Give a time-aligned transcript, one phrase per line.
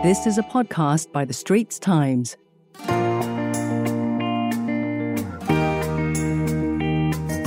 [0.00, 2.36] This is a podcast by The Straits Times.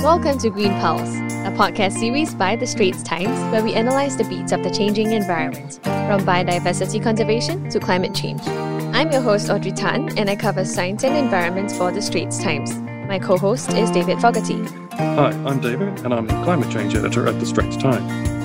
[0.02, 4.24] Welcome to Green Pulse, a podcast series by The Straits Times where we analyze the
[4.24, 8.42] beats of the changing environment, from biodiversity conservation to climate change.
[8.46, 12.74] I'm your host, Audrey Tan, and I cover science and environment for The Straits Times.
[13.08, 14.62] My co host is David Fogarty.
[14.92, 18.41] Hi, I'm David, and I'm the climate change editor at The Straits Times.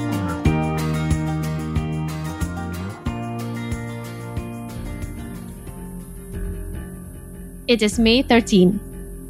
[7.68, 8.80] It is May 13.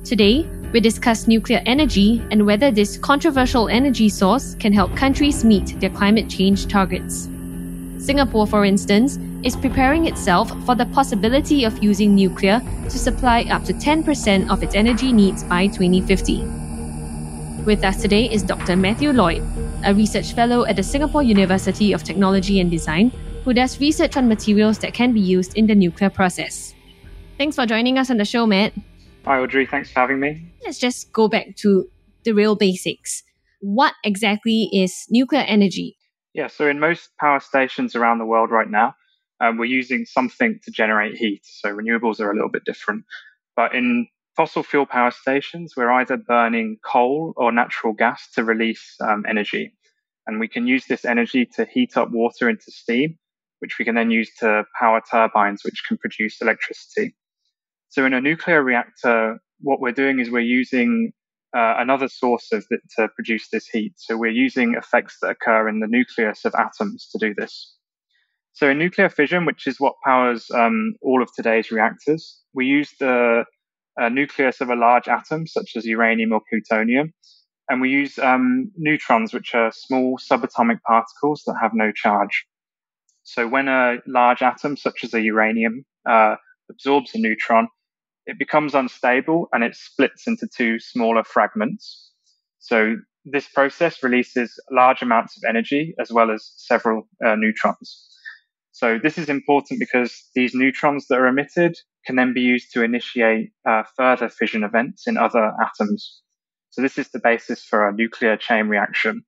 [0.04, 5.80] Today, we discuss nuclear energy and whether this controversial energy source can help countries meet
[5.80, 7.28] their climate change targets.
[7.98, 13.64] Singapore, for instance, is preparing itself for the possibility of using nuclear to supply up
[13.64, 16.44] to 10% of its energy needs by 2050.
[17.66, 18.76] With us today is Dr.
[18.76, 19.42] Matthew Lloyd,
[19.84, 23.12] a research fellow at the Singapore University of Technology and Design,
[23.44, 26.67] who does research on materials that can be used in the nuclear process.
[27.38, 28.74] Thanks for joining us on the show, Matt.
[29.26, 29.68] Hi, Audrey.
[29.68, 30.52] Thanks for having me.
[30.66, 31.88] Let's just go back to
[32.24, 33.22] the real basics.
[33.62, 35.98] What exactly is nuclear energy?
[36.34, 38.96] Yeah, so in most power stations around the world right now,
[39.40, 41.42] um, we're using something to generate heat.
[41.44, 43.04] So renewables are a little bit different.
[43.56, 48.96] But in fossil fuel power stations, we're either burning coal or natural gas to release
[49.00, 49.74] um, energy.
[50.26, 53.20] And we can use this energy to heat up water into steam,
[53.60, 57.14] which we can then use to power turbines, which can produce electricity.
[57.90, 61.12] So in a nuclear reactor, what we're doing is we're using
[61.56, 63.94] uh, another source of the, to produce this heat.
[63.98, 67.74] So we're using effects that occur in the nucleus of atoms to do this.
[68.54, 72.92] So in nuclear fission, which is what powers um, all of today's reactors, we use
[73.00, 73.46] the
[74.02, 77.14] uh, nucleus of a large atom, such as uranium or plutonium,
[77.70, 82.46] and we use um, neutrons, which are small subatomic particles that have no charge.
[83.24, 86.36] So when a large atom, such as a uranium, uh,
[86.70, 87.68] absorbs a neutron,
[88.28, 92.12] it becomes unstable and it splits into two smaller fragments.
[92.60, 98.10] So this process releases large amounts of energy as well as several uh, neutrons.
[98.74, 102.84] So this is important because these neutrons that are emitted can then be used to
[102.84, 106.22] initiate uh, further fission events in other atoms.
[106.70, 109.24] So this is the basis for a nuclear chain reaction.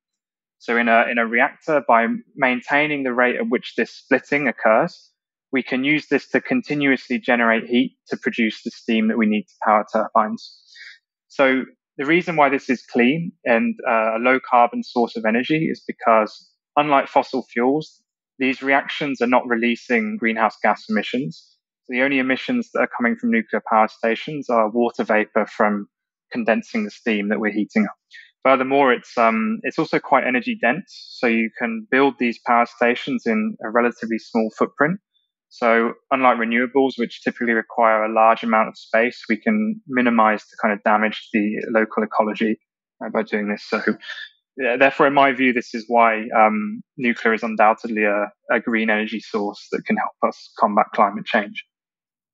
[0.58, 2.06] So in a, in a reactor, by
[2.36, 5.09] maintaining the rate at which this splitting occurs,
[5.52, 9.44] we can use this to continuously generate heat to produce the steam that we need
[9.44, 10.58] to power turbines.
[11.28, 11.64] So
[11.96, 15.82] the reason why this is clean and uh, a low carbon source of energy is
[15.86, 18.02] because unlike fossil fuels,
[18.38, 21.56] these reactions are not releasing greenhouse gas emissions.
[21.88, 25.88] The only emissions that are coming from nuclear power stations are water vapor from
[26.32, 27.96] condensing the steam that we're heating up.
[28.44, 33.24] Furthermore, it's um, it's also quite energy dense, so you can build these power stations
[33.26, 34.98] in a relatively small footprint.
[35.50, 40.56] So unlike renewables, which typically require a large amount of space, we can minimize the
[40.62, 42.58] kind of damage to the local ecology
[43.04, 43.64] uh, by doing this.
[43.64, 43.82] So
[44.56, 49.18] therefore, in my view, this is why um, nuclear is undoubtedly a, a green energy
[49.18, 51.64] source that can help us combat climate change.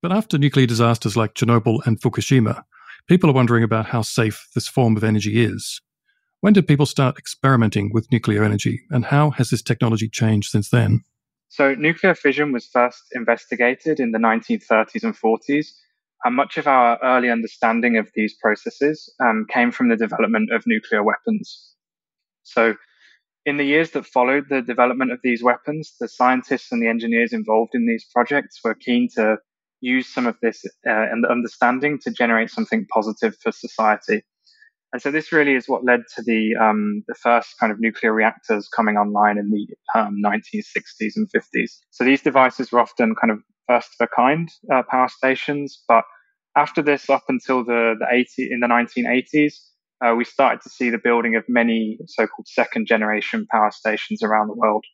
[0.03, 2.63] But after nuclear disasters like Chernobyl and Fukushima,
[3.07, 5.81] people are wondering about how safe this form of energy is.
[6.41, 10.69] When did people start experimenting with nuclear energy, and how has this technology changed since
[10.69, 11.03] then?
[11.49, 15.67] So, nuclear fission was first investigated in the 1930s and 40s,
[16.23, 20.63] and much of our early understanding of these processes um, came from the development of
[20.65, 21.73] nuclear weapons.
[22.43, 22.75] So,
[23.45, 27.31] in the years that followed the development of these weapons, the scientists and the engineers
[27.31, 29.37] involved in these projects were keen to
[29.79, 34.23] use some of this uh, and understanding to generate something positive for society.
[34.93, 38.13] And so this really is what led to the um, the first kind of nuclear
[38.13, 41.79] reactors coming online in the um, 1960s and 50s.
[41.91, 46.05] So these devices were often kind of first of a kind uh, power stations, but
[46.55, 49.53] after this, up until the the 80 in the 1980s,
[50.03, 54.47] uh, we started to see the building of many so-called second generation power stations around
[54.47, 54.85] the world.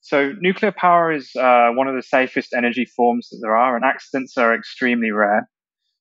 [0.00, 3.84] So nuclear power is uh, one of the safest energy forms that there are, and
[3.84, 5.48] accidents are extremely rare.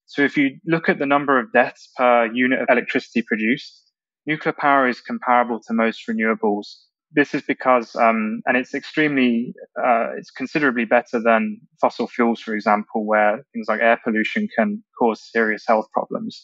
[0.08, 3.92] So if you look at the number of deaths per unit of electricity produced,
[4.26, 6.66] nuclear power is comparable to most renewables.
[7.12, 12.54] This is because, um, and it's extremely, uh, it's considerably better than fossil fuels, for
[12.56, 16.44] example, where things like air pollution can cause serious health problems.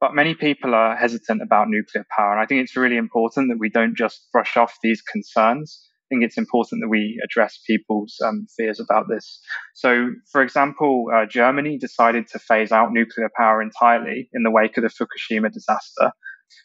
[0.00, 2.32] But many people are hesitant about nuclear power.
[2.32, 6.24] And I think it's really important that we don't just brush off these concerns think
[6.24, 9.40] it's important that we address people's um, fears about this.
[9.74, 14.76] So, for example, uh, Germany decided to phase out nuclear power entirely in the wake
[14.76, 16.12] of the Fukushima disaster.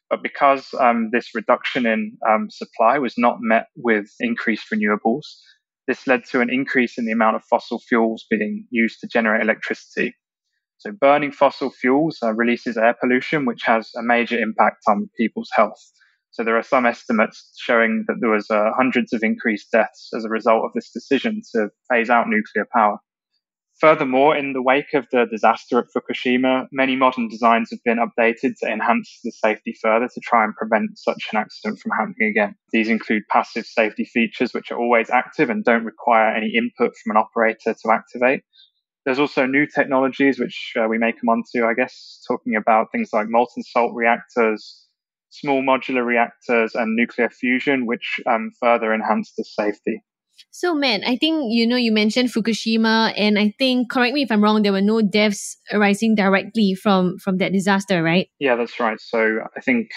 [0.10, 5.26] But because um, this reduction in um, supply was not met with increased renewables,
[5.88, 9.42] this led to an increase in the amount of fossil fuels being used to generate
[9.42, 10.16] electricity.
[10.78, 15.50] So, burning fossil fuels uh, releases air pollution, which has a major impact on people's
[15.56, 15.82] health.
[16.32, 20.26] So, there are some estimates showing that there was uh, hundreds of increased deaths as
[20.26, 23.00] a result of this decision to phase out nuclear power.
[23.80, 28.56] Furthermore, in the wake of the disaster at Fukushima, many modern designs have been updated
[28.60, 32.56] to enhance the safety further to try and prevent such an accident from happening again.
[32.74, 37.16] These include passive safety features, which are always active and don't require any input from
[37.16, 38.44] an operator to activate.
[39.06, 42.92] There's also new technologies, which uh, we may come on to, I guess, talking about
[42.92, 44.89] things like molten salt reactors,
[45.30, 50.04] small modular reactors, and nuclear fusion, which um, further enhance the safety.
[50.52, 54.32] So, Matt, I think, you know, you mentioned Fukushima, and I think, correct me if
[54.32, 58.30] I'm wrong, there were no deaths arising directly from, from that disaster, right?
[58.40, 59.00] Yeah, that's right.
[59.00, 59.90] So, I think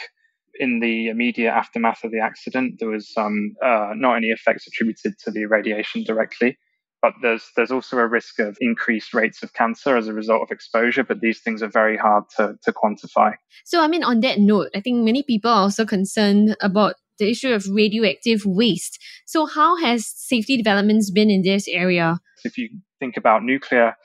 [0.59, 5.15] in the immediate aftermath of the accident, there was um, uh, not any effects attributed
[5.25, 6.59] to the radiation directly,
[7.03, 10.53] but there's there's also a risk of increased rates of cancer as a result of
[10.53, 11.03] exposure.
[11.03, 13.35] But these things are very hard to, to quantify.
[13.65, 17.29] So, I mean, on that note, I think many people are also concerned about the
[17.29, 18.99] issue of radioactive waste.
[19.27, 22.21] So, how has safety developments been in this area?
[22.45, 22.71] If you
[23.01, 23.97] think about nuclear,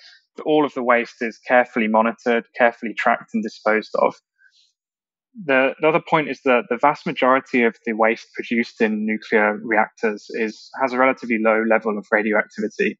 [0.46, 4.16] all of the waste is carefully monitored, carefully tracked, and disposed of.
[5.46, 9.60] The, the other point is that the vast majority of the waste produced in nuclear
[9.64, 12.98] reactors is has a relatively low level of radioactivity.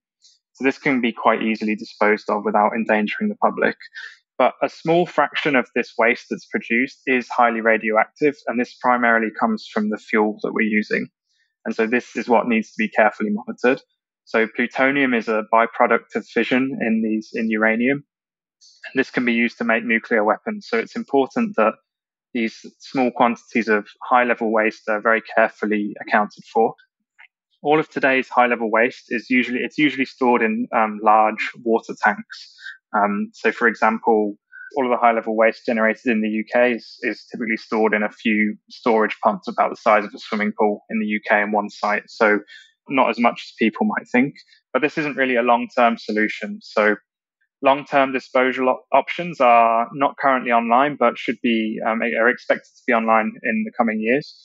[0.54, 3.76] So this can be quite easily disposed of without endangering the public.
[4.38, 9.30] But a small fraction of this waste that's produced is highly radioactive, and this primarily
[9.40, 11.08] comes from the fuel that we're using.
[11.66, 13.82] And so this is what needs to be carefully monitored.
[14.26, 18.04] So plutonium is a byproduct of fission in these in uranium.
[18.86, 20.68] And this can be used to make nuclear weapons.
[20.70, 21.74] So it's important that
[22.34, 26.76] these small quantities of high level waste are very carefully accounted for.
[27.64, 31.94] All of today's high level waste is usually it's usually stored in um, large water
[32.04, 32.56] tanks.
[32.96, 34.38] Um, so, for example,
[34.76, 38.04] all of the high level waste generated in the UK is, is, typically stored in
[38.04, 41.52] a few storage ponds about the size of a swimming pool in the UK in
[41.52, 42.04] one site.
[42.08, 42.40] So,
[42.90, 44.36] not as much as people might think.
[44.72, 46.60] But this isn't really a long term solution.
[46.62, 46.96] So,
[47.62, 52.70] long term disposal op- options are not currently online, but should be um, are expected
[52.76, 54.36] to be online in the coming years.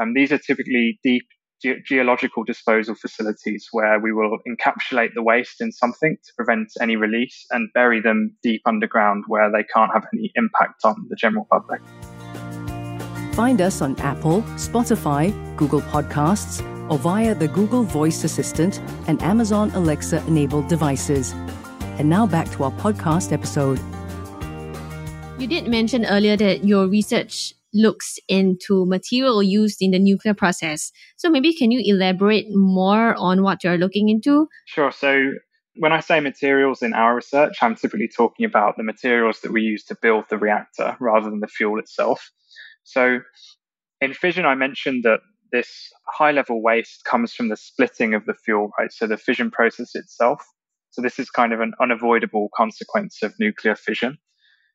[0.00, 1.24] Um, these are typically deep
[1.62, 6.96] ge- geological disposal facilities where we will encapsulate the waste in something to prevent any
[6.96, 11.46] release and bury them deep underground where they can't have any impact on the general
[11.50, 11.80] public.
[13.34, 16.60] Find us on Apple, Spotify, Google Podcasts,
[16.90, 21.34] or via the Google Voice Assistant and Amazon Alexa enabled devices.
[21.98, 23.78] And now back to our podcast episode.
[25.38, 30.92] You did mention earlier that your research looks into material used in the nuclear process.
[31.16, 34.48] So maybe can you elaborate more on what you're looking into?
[34.66, 34.92] Sure.
[34.92, 35.32] So
[35.76, 39.62] when I say materials in our research, I'm typically talking about the materials that we
[39.62, 42.30] use to build the reactor rather than the fuel itself.
[42.84, 43.20] So
[44.00, 48.34] in fission, I mentioned that this high level waste comes from the splitting of the
[48.34, 48.92] fuel, right?
[48.92, 50.44] So the fission process itself.
[50.92, 54.18] So this is kind of an unavoidable consequence of nuclear fission.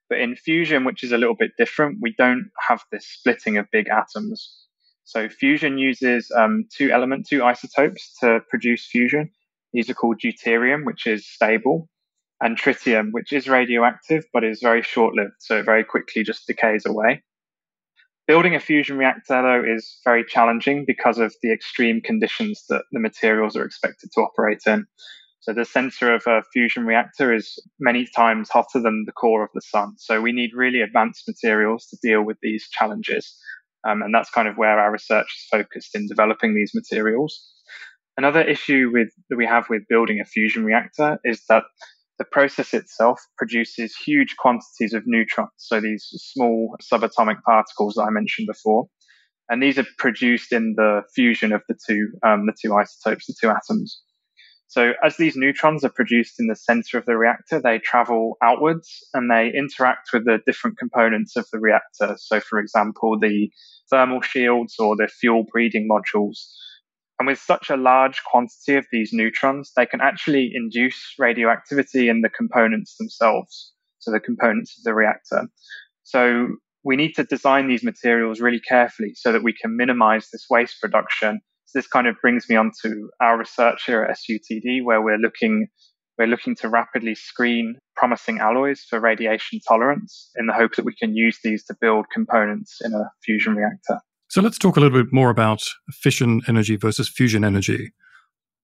[0.10, 3.68] But in fusion, which is a little bit different, we don't have this splitting of
[3.72, 4.66] big atoms.
[5.04, 9.30] So fusion uses um, two element, two isotopes to produce fusion.
[9.74, 11.88] These are called deuterium, which is stable,
[12.42, 16.86] and tritium, which is radioactive but is very short-lived, so it very quickly just decays
[16.86, 17.24] away.
[18.28, 23.00] Building a fusion reactor, though, is very challenging because of the extreme conditions that the
[23.00, 24.86] materials are expected to operate in.
[25.40, 29.50] So the center of a fusion reactor is many times hotter than the core of
[29.54, 29.94] the sun.
[29.98, 33.38] So we need really advanced materials to deal with these challenges.
[33.88, 37.48] Um, and that's kind of where our research is focused in developing these materials.
[38.18, 41.64] Another issue with, that we have with building a fusion reactor is that
[42.18, 45.52] the process itself produces huge quantities of neutrons.
[45.58, 48.88] So these small subatomic particles that I mentioned before.
[49.50, 53.36] And these are produced in the fusion of the two, um, the two isotopes, the
[53.40, 54.02] two atoms.
[54.70, 58.90] So as these neutrons are produced in the center of the reactor, they travel outwards
[59.14, 62.18] and they interact with the different components of the reactor.
[62.20, 63.50] So for example, the
[63.90, 66.38] thermal shields or the fuel breeding modules.
[67.20, 72.22] And with such a large quantity of these neutrons, they can actually induce radioactivity in
[72.22, 73.72] the components themselves.
[74.00, 75.48] So the components of the reactor.
[76.04, 76.48] So
[76.84, 80.80] we need to design these materials really carefully so that we can minimize this waste
[80.82, 85.02] production so this kind of brings me on to our research here at SUTD, where
[85.02, 85.68] we're looking
[86.18, 90.96] we're looking to rapidly screen promising alloys for radiation tolerance in the hope that we
[90.96, 94.00] can use these to build components in a fusion reactor.
[94.30, 97.92] So let's talk a little bit more about fission energy versus fusion energy.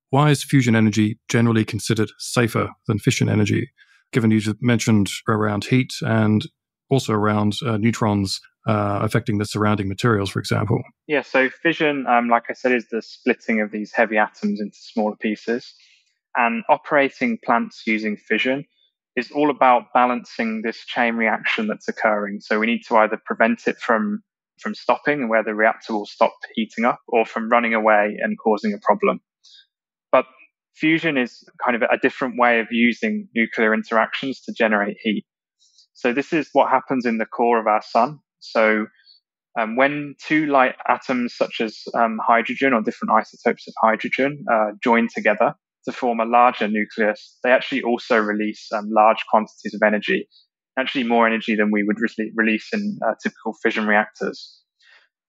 [0.09, 3.69] why is fusion energy generally considered safer than fission energy?
[4.11, 6.43] Given you mentioned around heat and
[6.89, 10.81] also around uh, neutrons uh, affecting the surrounding materials, for example.
[11.07, 14.77] Yeah, so fission, um, like I said, is the splitting of these heavy atoms into
[14.77, 15.73] smaller pieces.
[16.35, 18.65] And operating plants using fission
[19.15, 22.39] is all about balancing this chain reaction that's occurring.
[22.41, 24.23] So we need to either prevent it from
[24.59, 28.71] from stopping where the reactor will stop heating up or from running away and causing
[28.71, 29.19] a problem.
[30.11, 30.25] But
[30.75, 35.25] fusion is kind of a different way of using nuclear interactions to generate heat.
[35.93, 38.19] So this is what happens in the core of our sun.
[38.43, 38.87] So
[39.59, 44.71] um, when two light atoms, such as um, hydrogen or different isotopes of hydrogen, uh,
[44.83, 45.53] join together
[45.85, 50.27] to form a larger nucleus, they actually also release um, large quantities of energy,
[50.77, 54.59] actually more energy than we would re- release in uh, typical fission reactors.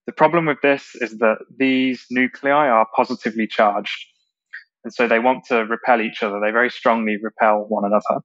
[0.06, 4.06] The problem with this is that these nuclei are positively charged,
[4.84, 6.40] and so they want to repel each other.
[6.40, 8.22] They very strongly repel one another.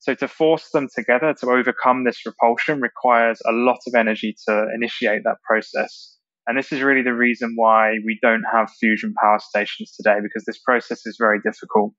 [0.00, 4.66] So to force them together to overcome this repulsion requires a lot of energy to
[4.74, 6.16] initiate that process.
[6.46, 10.44] And this is really the reason why we don't have fusion power stations today, because
[10.46, 11.92] this process is very difficult.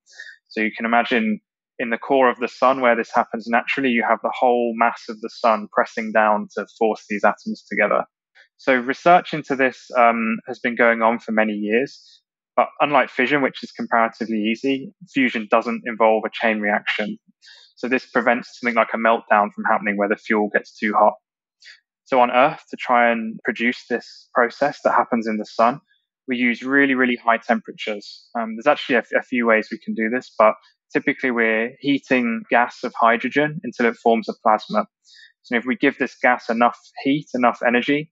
[0.48, 1.40] So you can imagine
[1.78, 5.04] in the core of the sun where this happens naturally, you have the whole mass
[5.08, 8.06] of the sun pressing down to force these atoms together.
[8.58, 12.22] So research into this um, has been going on for many years.
[12.56, 17.18] But unlike fission, which is comparatively easy, fusion doesn't involve a chain reaction.
[17.80, 21.14] So this prevents something like a meltdown from happening where the fuel gets too hot.
[22.04, 25.80] So on Earth, to try and produce this process that happens in the sun,
[26.28, 28.28] we use really, really high temperatures.
[28.38, 30.56] Um, there's actually a, few ways we can do this, but
[30.92, 34.86] typically we're heating gas of hydrogen until it forms a plasma.
[35.44, 38.12] So if we give this gas enough heat, enough energy,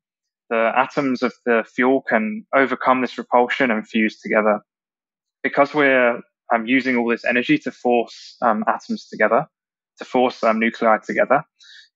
[0.49, 4.61] the atoms of the fuel can overcome this repulsion and fuse together.
[5.43, 6.21] Because we're
[6.55, 9.45] um, using all this energy to force um, atoms together,
[9.99, 11.43] to force um, nuclei together.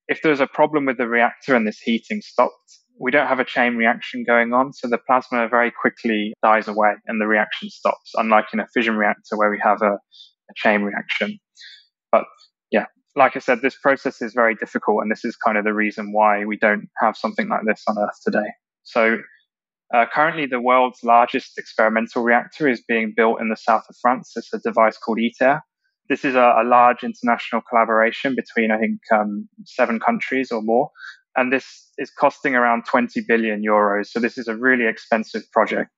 [0.08, 3.44] If there's a problem with the reactor and this heating stopped, we don't have a
[3.44, 8.12] chain reaction going on, so the plasma very quickly dies away and the reaction stops,
[8.14, 11.38] unlike in a fission reactor where we have a, a chain reaction.
[12.10, 12.24] But
[12.70, 15.74] yeah, like I said, this process is very difficult, and this is kind of the
[15.74, 18.50] reason why we don't have something like this on Earth today.
[18.82, 19.18] So
[19.94, 24.32] uh, currently, the world's largest experimental reactor is being built in the south of France.
[24.36, 25.60] It's a device called ITER.
[26.08, 30.90] This is a, a large international collaboration between, I think, um, seven countries or more.
[31.36, 34.08] And this is costing around 20 billion euros.
[34.08, 35.92] So this is a really expensive project.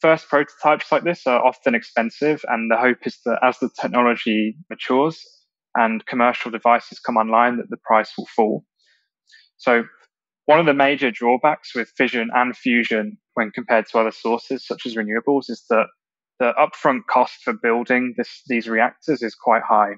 [0.00, 2.44] First prototypes like this are often expensive.
[2.48, 5.20] And the hope is that as the technology matures
[5.74, 8.64] and commercial devices come online, that the price will fall.
[9.56, 9.84] So
[10.46, 14.86] one of the major drawbacks with fission and fusion when compared to other sources such
[14.86, 15.86] as renewables is that
[16.42, 19.92] the upfront cost for building this, these reactors is quite high.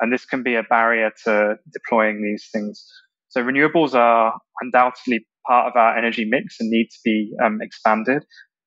[0.00, 2.84] And this can be a barrier to deploying these things.
[3.28, 8.24] So renewables are undoubtedly part of our energy mix and need to be um, expanded.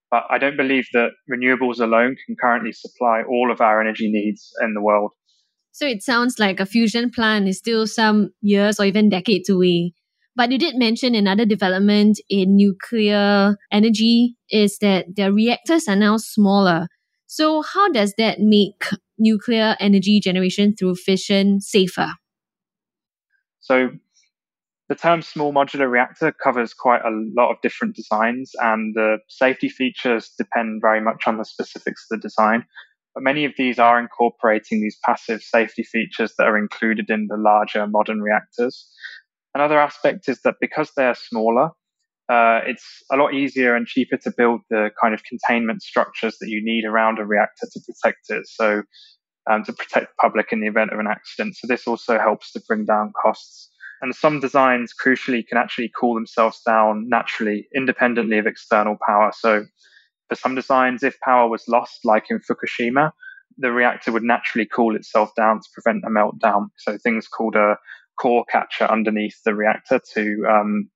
[0.10, 4.50] But I don't believe that renewables alone can currently supply all of our energy needs
[4.62, 5.12] in the world.
[5.74, 9.94] So it sounds like a fusion plant is still some years or even decades away.
[10.38, 16.16] But you did mention another development in nuclear energy is that the reactors are now
[16.16, 16.88] smaller.
[17.32, 18.86] So, how does that make
[19.20, 22.14] nuclear energy generation through fission safer?
[23.60, 23.92] So,
[24.88, 29.70] the term small modular reactor covers quite a lot of different designs, and the safety
[29.70, 32.66] features depend very much on the specifics of the design.
[33.14, 37.38] But many of these are incorporating these passive safety features that are included in the
[37.38, 38.92] larger modern reactors.
[39.54, 41.70] Another aspect is that because they're smaller,
[42.30, 46.50] uh, it's a lot easier and cheaper to build the kind of containment structures that
[46.50, 48.48] you need around a reactor to protect it.
[48.48, 48.84] So,
[49.50, 51.56] um, to protect the public in the event of an accident.
[51.56, 53.72] So, this also helps to bring down costs.
[54.02, 59.32] And some designs, crucially, can actually cool themselves down naturally, independently of external power.
[59.36, 59.66] So,
[60.30, 63.12] for some designs, if power was lost, like in Fukushima,
[63.58, 66.68] the reactor would naturally cool itself down to prevent a meltdown.
[66.78, 67.80] So, things called a
[68.22, 70.90] core catcher underneath the reactor to um,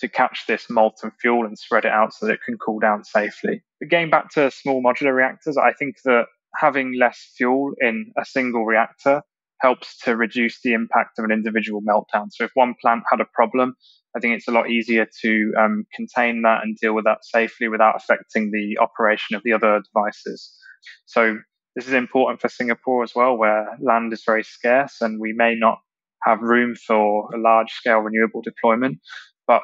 [0.00, 3.04] to catch this molten fuel and spread it out so that it can cool down
[3.04, 3.62] safely.
[3.80, 8.24] But getting back to small modular reactors, I think that having less fuel in a
[8.24, 9.22] single reactor
[9.60, 12.28] helps to reduce the impact of an individual meltdown.
[12.30, 13.74] So if one plant had a problem,
[14.16, 17.68] I think it's a lot easier to um, contain that and deal with that safely
[17.68, 20.56] without affecting the operation of the other devices.
[21.06, 21.38] So
[21.76, 25.54] this is important for Singapore as well, where land is very scarce and we may
[25.54, 25.78] not
[26.24, 28.98] have room for a large scale renewable deployment.
[29.50, 29.62] But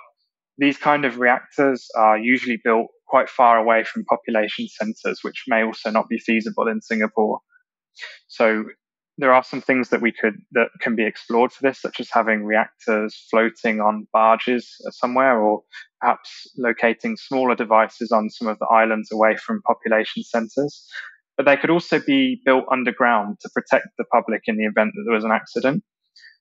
[0.58, 5.62] These kind of reactors are usually built quite far away from population centers, which may
[5.62, 7.40] also not be feasible in Singapore.
[8.28, 8.64] So
[9.18, 12.08] there are some things that we could that can be explored for this, such as
[12.10, 15.62] having reactors floating on barges somewhere, or
[16.00, 20.86] perhaps locating smaller devices on some of the islands away from population centres.
[21.36, 25.04] But they could also be built underground to protect the public in the event that
[25.06, 25.84] there was an accident.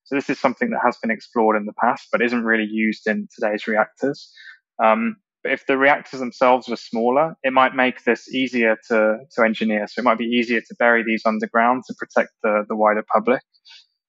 [0.06, 3.08] So this is something that has been explored in the past, but isn't really used
[3.08, 4.32] in today's reactors.
[4.84, 9.44] Um, but if the reactors themselves were smaller, it might make this easier to, to
[9.44, 9.88] engineer.
[9.88, 13.42] So it might be easier to bury these underground to protect the, the wider public.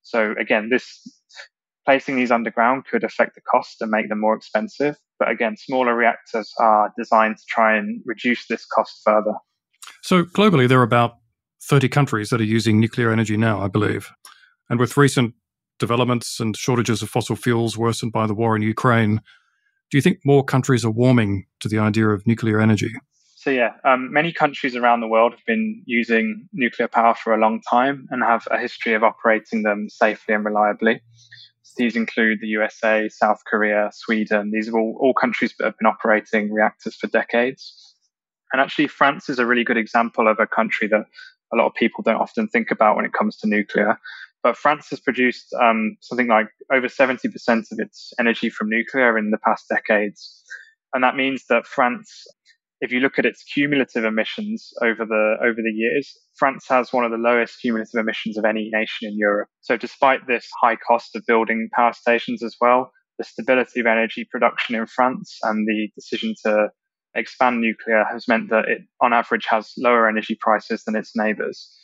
[0.03, 0.87] So again, this
[1.85, 4.97] placing these underground could affect the cost and make them more expensive.
[5.19, 9.35] But again, smaller reactors are designed to try and reduce this cost further.
[10.03, 11.19] So globally, there are about
[11.63, 14.11] 30 countries that are using nuclear energy now, I believe.
[14.69, 15.35] And with recent
[15.79, 19.21] developments and shortages of fossil fuels worsened by the war in Ukraine,
[19.91, 22.93] do you think more countries are warming to the idea of nuclear energy?
[23.37, 27.39] So, yeah, um, many countries around the world have been using nuclear power for a
[27.39, 31.01] long time and have a history of operating them safely and reliably.
[31.63, 34.51] So these include the USA, South Korea, Sweden.
[34.53, 37.95] These are all, all countries that have been operating reactors for decades.
[38.53, 41.05] And actually, France is a really good example of a country that
[41.53, 43.99] a lot of people don't often think about when it comes to nuclear.
[44.47, 47.19] But France has produced um, something like over 70%
[47.73, 50.41] of its energy from nuclear in the past decades.
[50.95, 52.09] And that means that France,
[52.81, 57.05] if you look at its cumulative emissions over the, over the years, France has one
[57.05, 59.49] of the lowest cumulative emissions of any nation in Europe.
[59.63, 64.29] So despite this high cost of building power stations as well, the stability of energy
[64.31, 66.69] production in France and the decision to
[67.17, 71.77] expand nuclear has meant that it, on average, has lower energy prices than its neighbors.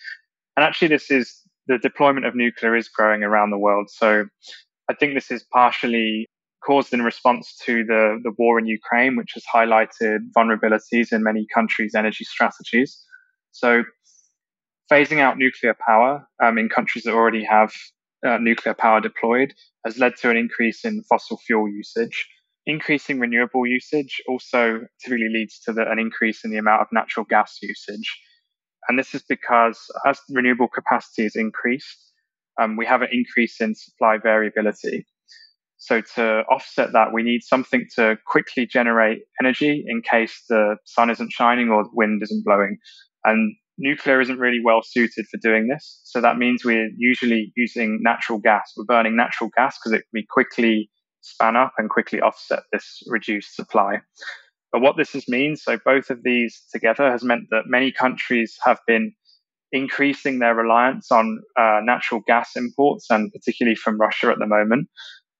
[0.57, 3.88] And actually, this is the deployment of nuclear is growing around the world.
[3.90, 4.26] So
[4.88, 6.28] I think this is partially
[6.64, 11.47] caused in response to the, the war in Ukraine, which has highlighted vulnerabilities in many
[11.52, 13.02] countries' energy strategies.
[13.52, 13.83] So
[14.90, 17.73] phasing out nuclear power um, in countries that already have
[18.26, 19.52] uh, nuclear power deployed
[19.84, 22.28] has led to an increase in fossil fuel usage.
[22.67, 27.26] Increasing renewable usage also typically leads to the, an increase in the amount of natural
[27.28, 28.21] gas usage.
[28.88, 32.12] And this is because as renewable capacity is increased,
[32.60, 35.06] um, we have an increase in supply variability.
[35.78, 41.10] So to offset that, we need something to quickly generate energy in case the sun
[41.10, 42.78] isn't shining or the wind isn't blowing.
[43.25, 46.00] And nuclear isn't really well suited for doing this.
[46.04, 48.73] So that means we're usually using natural gas.
[48.76, 50.88] We're burning natural gas because it can quickly
[51.21, 53.97] span up and quickly offset this reduced supply.
[54.73, 58.58] But what this has meant, so both of these together has meant that many countries
[58.65, 59.13] have been
[59.71, 64.89] increasing their reliance on uh, natural gas imports and particularly from Russia at the moment.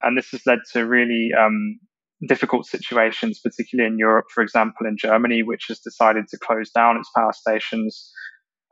[0.03, 1.79] And this has led to really um,
[2.27, 6.97] difficult situations, particularly in Europe, for example, in Germany, which has decided to close down
[6.97, 8.13] its power stations.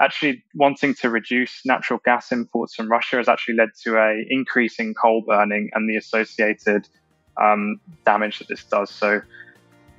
[0.01, 4.79] Actually, wanting to reduce natural gas imports from Russia has actually led to a increase
[4.79, 6.89] in coal burning and the associated
[7.41, 8.91] um, damage that this does.
[8.91, 9.21] So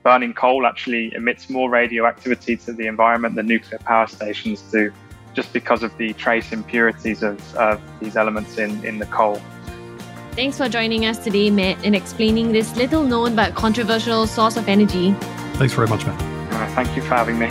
[0.04, 4.92] burning coal actually emits more radioactivity to the environment than nuclear power stations do,
[5.34, 9.42] just because of the trace impurities of uh, these elements in, in the coal.
[10.32, 14.68] Thanks for joining us today, Matt, in explaining this little known but controversial source of
[14.70, 15.14] energy.
[15.56, 16.22] Thanks very much, Matt.
[16.54, 17.48] Uh, thank you for having me.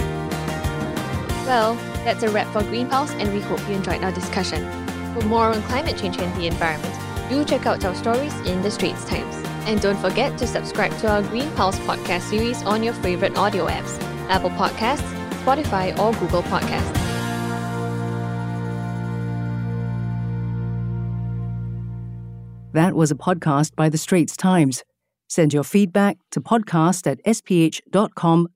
[1.46, 4.64] Well, that's a wrap for Green Pulse, and we hope you enjoyed our discussion.
[5.14, 6.94] For more on climate change and the environment,
[7.28, 9.49] do check out our stories in the Straits Times.
[9.66, 13.66] And don't forget to subscribe to our Green Pulse podcast series on your favorite audio
[13.66, 15.08] apps Apple Podcasts,
[15.42, 17.00] Spotify, or Google Podcasts.
[22.72, 24.84] That was a podcast by The Straits Times.
[25.28, 28.50] Send your feedback to podcast at sph.com.sg.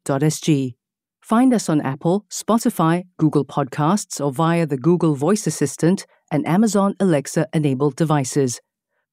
[1.21, 6.95] Find us on Apple, Spotify, Google Podcasts, or via the Google Voice Assistant and Amazon
[7.01, 8.61] Alexa enabled devices.